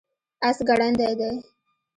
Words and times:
اس 0.47 0.57
ګړندی 0.67 1.09
دی 1.19 1.31